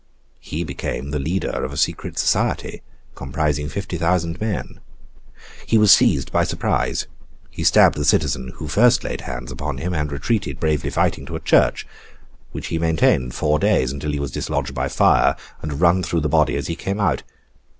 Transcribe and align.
He 0.39 0.63
became 0.63 1.11
the 1.11 1.19
leader 1.19 1.63
of 1.63 1.71
a 1.71 1.77
secret 1.77 2.17
society, 2.17 2.81
comprising 3.13 3.69
fifty 3.69 3.97
thousand 3.97 4.41
men; 4.41 4.79
he 5.67 5.77
was 5.77 5.91
seized 5.91 6.31
by 6.31 6.43
surprise; 6.43 7.05
he 7.51 7.63
stabbed 7.63 7.95
the 7.97 8.03
citizen 8.03 8.53
who 8.55 8.67
first 8.67 9.03
laid 9.03 9.21
hands 9.21 9.51
upon 9.51 9.77
him; 9.77 9.93
and 9.93 10.11
retreated, 10.11 10.59
bravely 10.59 10.89
fighting, 10.89 11.27
to 11.27 11.35
a 11.35 11.39
church, 11.39 11.85
which 12.51 12.65
he 12.73 12.79
maintained 12.79 13.35
four 13.35 13.59
days, 13.59 13.91
until 13.91 14.11
he 14.11 14.19
was 14.19 14.31
dislodged 14.31 14.73
by 14.73 14.87
fire, 14.87 15.35
and 15.61 15.79
run 15.81 16.01
through 16.01 16.21
the 16.21 16.27
body 16.27 16.55
as 16.55 16.65
he 16.65 16.75
came 16.75 16.99
out. 16.99 17.21